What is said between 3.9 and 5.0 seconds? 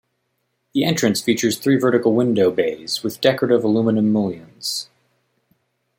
mullions.